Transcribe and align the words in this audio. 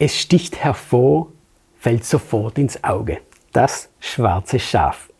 Es 0.00 0.16
sticht 0.16 0.62
hervor, 0.62 1.32
fällt 1.76 2.04
sofort 2.04 2.56
ins 2.56 2.84
Auge. 2.84 3.18
Das 3.52 3.88
schwarze 3.98 4.60
Schaf. 4.60 5.10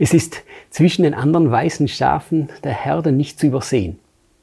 Es 0.00 0.12
ist 0.12 0.42
zwischen 0.70 1.04
den 1.04 1.14
anderen 1.14 1.50
weißen 1.50 1.86
Schafen 1.86 2.48
der 2.64 2.72
Herde 2.72 3.12
nicht 3.12 3.38
zu 3.38 3.46
übersehen. 3.46 4.00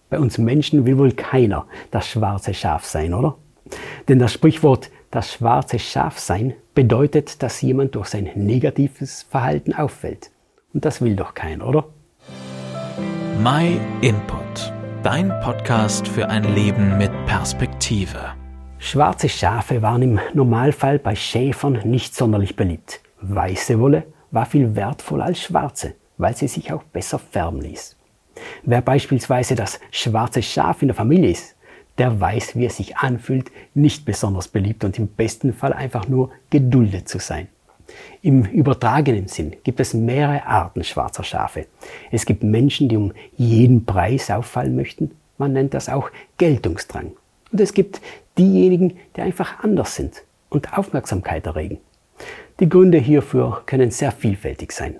Bei 0.10 0.20
uns 0.20 0.38
Menschen 0.38 0.86
will 0.86 0.98
wohl 0.98 1.12
keiner 1.12 1.68
das 1.90 2.08
schwarze 2.08 2.54
Schaf 2.54 2.86
sein, 2.86 3.14
oder? 3.14 3.38
Denn 4.08 4.20
das 4.20 4.32
Sprichwort 4.32 4.90
das 5.10 5.34
schwarze 5.34 5.80
Schaf 5.80 6.20
sein 6.20 6.54
bedeutet, 6.74 7.44
dass 7.44 7.62
jemand 7.62 7.96
durch 7.96 8.08
sein 8.08 8.30
negatives 8.36 9.24
Verhalten 9.30 9.74
auffällt. 9.74 10.32
Und 10.74 10.86
das 10.86 11.02
will 11.02 11.18
doch 11.18 11.34
keiner, 11.34 11.68
oder? 11.68 11.90
My 13.44 13.78
Input. 14.00 14.72
Dein 15.04 15.30
Podcast 15.42 16.08
für 16.08 16.30
ein 16.30 16.56
Leben 16.56 16.98
mit 16.98 17.12
Perspektive. 17.26 18.41
Schwarze 18.84 19.30
Schafe 19.30 19.84
waren 19.84 20.02
im 20.02 20.20
Normalfall 20.34 20.98
bei 20.98 21.16
Schäfern 21.16 21.80
nicht 21.86 22.16
sonderlich 22.16 22.56
beliebt. 22.56 23.00
Weiße 23.22 23.80
Wolle 23.80 24.06
war 24.32 24.48
viel 24.48 24.76
wertvoller 24.76 25.26
als 25.26 25.40
schwarze, 25.40 25.94
weil 26.18 26.36
sie 26.36 26.48
sich 26.48 26.74
auch 26.74 26.82
besser 26.84 27.20
färben 27.20 27.62
ließ. 27.62 27.96
Wer 28.64 28.82
beispielsweise 28.82 29.54
das 29.54 29.80
schwarze 29.92 30.42
Schaf 30.42 30.82
in 30.82 30.88
der 30.88 30.96
Familie 30.96 31.30
ist, 31.30 31.56
der 32.00 32.20
weiß, 32.20 32.56
wie 32.56 32.66
es 32.66 32.78
sich 32.78 32.98
anfühlt, 32.98 33.52
nicht 33.76 34.04
besonders 34.04 34.48
beliebt 34.48 34.84
und 34.84 34.98
im 34.98 35.08
besten 35.08 35.54
Fall 35.54 35.74
einfach 35.74 36.08
nur 36.08 36.32
geduldet 36.50 37.08
zu 37.08 37.20
sein. 37.20 37.50
Im 38.24 38.46
übertragenen 38.46 39.28
Sinn 39.28 39.56
gibt 39.64 39.80
es 39.80 39.94
mehrere 39.94 40.46
Arten 40.48 40.84
schwarzer 40.84 41.24
Schafe. 41.24 41.68
Es 42.12 42.26
gibt 42.26 42.42
Menschen, 42.42 42.90
die 42.90 42.98
um 42.98 43.14
jeden 43.38 43.86
Preis 43.86 44.32
auffallen 44.32 44.76
möchten. 44.76 45.12
Man 45.38 45.54
nennt 45.54 45.76
das 45.76 45.88
auch 45.88 46.10
Geltungsdrang. 46.40 47.12
Und 47.52 47.62
es 47.62 47.74
gibt 47.74 48.02
diejenigen, 48.38 48.98
die 49.16 49.22
einfach 49.22 49.64
anders 49.64 49.96
sind 49.96 50.24
und 50.50 50.78
Aufmerksamkeit 50.78 51.46
erregen. 51.46 51.80
Die 52.60 52.70
Gründe 52.70 52.98
hierfür 52.98 53.64
können 53.66 53.92
sehr 53.92 54.12
vielfältig 54.12 54.72
sein. 54.72 55.00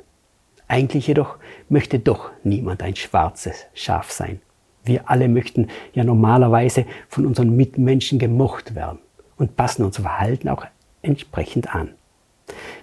Eigentlich 0.68 1.08
jedoch 1.08 1.38
möchte 1.70 2.00
doch 2.00 2.32
niemand 2.44 2.82
ein 2.82 2.96
schwarzes 2.96 3.66
Schaf 3.74 4.12
sein. 4.12 4.42
Wir 4.84 5.10
alle 5.10 5.28
möchten 5.28 5.68
ja 5.94 6.04
normalerweise 6.04 6.86
von 7.08 7.26
unseren 7.26 7.56
Mitmenschen 7.56 8.20
gemocht 8.20 8.74
werden 8.74 9.00
und 9.38 9.56
passen 9.56 9.84
unser 9.84 10.04
Verhalten 10.04 10.50
auch 10.50 10.66
entsprechend 11.02 11.76
an. 11.76 11.90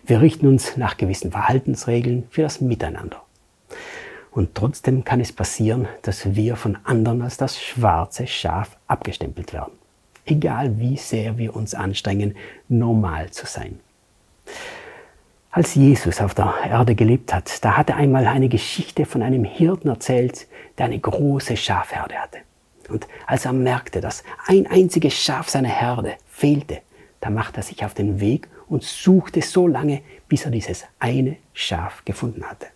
Wir 0.07 0.21
richten 0.21 0.47
uns 0.47 0.77
nach 0.77 0.97
gewissen 0.97 1.33
Verhaltensregeln 1.33 2.27
für 2.31 2.43
das 2.43 2.61
Miteinander. 2.61 3.23
Und 4.31 4.55
trotzdem 4.55 5.05
kann 5.05 5.21
es 5.21 5.33
passieren, 5.33 5.89
dass 6.03 6.35
wir 6.35 6.57
von 6.57 6.79
anderen 6.85 7.23
als 7.23 7.37
das 7.37 7.61
schwarze 7.61 8.27
Schaf 8.27 8.77
abgestempelt 8.87 9.53
werden. 9.53 9.73
Egal 10.27 10.79
wie 10.79 10.97
sehr 10.97 11.39
wir 11.39 11.57
uns 11.57 11.75
anstrengen, 11.75 12.37
normal 12.69 13.31
zu 13.31 13.47
sein. 13.47 13.81
Als 15.51 15.75
Jesus 15.75 16.21
auf 16.21 16.35
der 16.35 16.55
Erde 16.69 16.95
gelebt 16.95 17.33
hat, 17.33 17.65
da 17.65 17.77
hat 17.77 17.89
er 17.89 17.97
einmal 17.97 18.27
eine 18.27 18.49
Geschichte 18.49 19.07
von 19.07 19.23
einem 19.23 19.45
Hirten 19.45 19.89
erzählt, 19.89 20.47
der 20.77 20.87
eine 20.87 20.99
große 20.99 21.57
Schafherde 21.57 22.17
hatte. 22.17 22.39
Und 22.89 23.09
als 23.27 23.47
er 23.47 23.55
merkte, 23.55 24.01
dass 24.01 24.25
ein 24.47 24.67
einziges 24.67 25.15
Schaf 25.15 25.49
seiner 25.49 25.69
Herde 25.69 26.15
fehlte, 26.27 26.83
da 27.21 27.31
machte 27.31 27.61
er 27.61 27.63
sich 27.63 27.85
auf 27.85 27.95
den 27.95 28.21
Weg 28.21 28.49
und 28.69 28.85
suchte 28.85 29.43
so 29.43 29.67
lange, 29.67 30.03
bis 30.29 30.45
er 30.45 30.51
dieses 30.51 30.85
eine 30.99 31.37
Schaf 31.55 32.05
gefunden 32.05 32.45
hatte. 32.45 32.67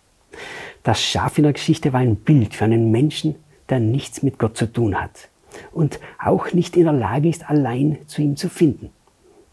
Das 0.83 1.01
Schaf 1.01 1.37
in 1.37 1.43
der 1.43 1.53
Geschichte 1.53 1.93
war 1.93 2.01
ein 2.01 2.17
Bild 2.17 2.53
für 2.53 2.65
einen 2.65 2.91
Menschen, 2.91 3.35
der 3.69 3.79
nichts 3.79 4.21
mit 4.21 4.37
Gott 4.37 4.57
zu 4.57 4.71
tun 4.71 4.99
hat 4.99 5.29
und 5.71 5.99
auch 6.23 6.51
nicht 6.53 6.75
in 6.75 6.83
der 6.83 6.93
Lage 6.93 7.29
ist, 7.29 7.49
allein 7.49 7.99
zu 8.07 8.21
ihm 8.21 8.35
zu 8.35 8.49
finden. 8.49 8.89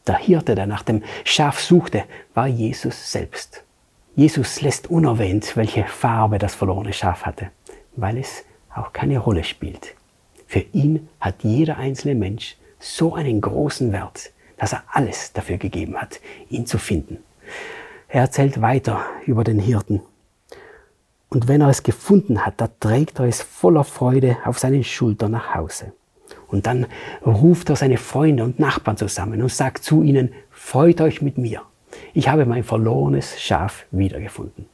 Der 0.06 0.18
Hirte, 0.18 0.54
der 0.54 0.66
nach 0.66 0.82
dem 0.82 1.02
Schaf 1.24 1.60
suchte, 1.60 2.04
war 2.34 2.46
Jesus 2.46 3.12
selbst. 3.12 3.62
Jesus 4.16 4.60
lässt 4.60 4.90
unerwähnt, 4.90 5.56
welche 5.56 5.84
Farbe 5.84 6.38
das 6.38 6.54
verlorene 6.54 6.92
Schaf 6.92 7.24
hatte, 7.24 7.50
weil 7.96 8.19
es 8.19 8.44
auch 8.74 8.92
keine 8.92 9.19
Rolle 9.19 9.44
spielt. 9.44 9.94
Für 10.46 10.64
ihn 10.72 11.08
hat 11.20 11.44
jeder 11.44 11.76
einzelne 11.76 12.16
Mensch 12.16 12.56
so 12.80 13.14
einen 13.14 13.40
großen 13.40 13.92
Wert, 13.92 14.32
dass 14.56 14.72
er 14.72 14.82
alles 14.88 15.32
dafür 15.32 15.58
gegeben 15.58 15.96
hat, 15.96 16.20
ihn 16.48 16.66
zu 16.66 16.78
finden. 16.78 17.19
Er 18.08 18.22
erzählt 18.22 18.60
weiter 18.60 19.04
über 19.26 19.44
den 19.44 19.60
Hirten. 19.60 20.00
Und 21.30 21.46
wenn 21.46 21.60
er 21.60 21.68
es 21.68 21.84
gefunden 21.84 22.44
hat, 22.44 22.60
da 22.60 22.68
trägt 22.80 23.20
er 23.20 23.26
es 23.26 23.41
voller 23.41 23.84
Freude 23.84 24.36
auf 24.44 24.58
seinen 24.58 24.82
Schultern 24.84 25.30
nach 25.30 25.54
Hause. 25.54 25.92
Und 26.48 26.66
dann 26.66 26.86
ruft 27.24 27.70
er 27.70 27.76
seine 27.76 27.96
Freunde 27.96 28.42
und 28.42 28.58
Nachbarn 28.58 28.96
zusammen 28.96 29.40
und 29.40 29.52
sagt 29.52 29.84
zu 29.84 30.02
ihnen, 30.02 30.32
freut 30.50 31.00
euch 31.00 31.22
mit 31.22 31.38
mir. 31.38 31.62
Ich 32.14 32.28
habe 32.28 32.46
mein 32.46 32.64
verlorenes 32.64 33.40
Schaf 33.40 33.86
wiedergefunden. 33.92 34.66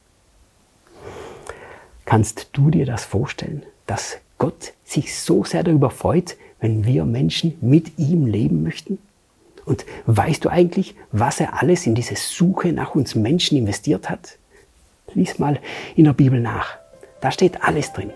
Kannst 2.05 2.49
du 2.53 2.71
dir 2.71 2.85
das 2.85 3.05
vorstellen, 3.05 3.63
dass 3.85 4.17
Gott 4.39 4.73
sich 4.83 5.15
so 5.19 5.43
sehr 5.43 5.63
darüber 5.63 5.91
freut, 5.91 6.37
wenn 6.59 6.85
wir 6.85 7.05
Menschen 7.05 7.57
mit 7.61 7.99
ihm 7.99 8.25
leben 8.25 8.63
möchten? 8.63 8.97
Und 9.65 9.85
weißt 10.05 10.45
du 10.45 10.49
eigentlich, 10.49 10.95
was 11.11 11.39
er 11.39 11.61
alles 11.61 11.85
in 11.85 11.93
diese 11.93 12.15
Suche 12.15 12.71
nach 12.71 12.95
uns 12.95 13.13
Menschen 13.13 13.57
investiert 13.57 14.09
hat? 14.09 14.37
Lies 15.17 15.39
mal 15.39 15.59
in 15.95 16.03
der 16.03 16.13
Bibel 16.13 16.39
nach. 16.39 16.77
Da 17.21 17.31
steht 17.31 17.63
alles 17.63 17.91
drin. 17.91 18.11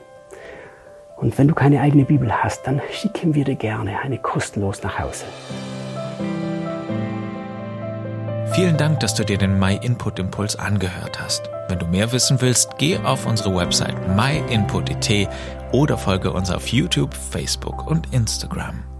Und 1.17 1.37
wenn 1.37 1.47
du 1.47 1.55
keine 1.55 1.81
eigene 1.81 2.05
Bibel 2.05 2.31
hast, 2.31 2.67
dann 2.67 2.79
schicken 2.91 3.33
wir 3.33 3.43
dir 3.43 3.55
gerne 3.55 3.99
eine 3.99 4.19
kostenlos 4.19 4.83
nach 4.83 4.99
Hause. 4.99 5.25
Vielen 8.53 8.77
Dank, 8.77 8.99
dass 8.99 9.15
du 9.15 9.23
dir 9.23 9.37
den 9.37 9.57
My 9.57 9.79
Input 9.81 10.19
Impuls 10.19 10.55
angehört 10.55 11.19
hast. 11.19 11.49
Wenn 11.69 11.79
du 11.79 11.87
mehr 11.87 12.11
wissen 12.11 12.39
willst, 12.41 12.77
geh 12.77 12.97
auf 12.97 13.25
unsere 13.25 13.55
Website 13.55 13.95
myinput.it 14.15 15.29
oder 15.71 15.97
folge 15.97 16.31
uns 16.31 16.51
auf 16.51 16.67
YouTube, 16.67 17.15
Facebook 17.15 17.87
und 17.87 18.13
Instagram. 18.13 18.90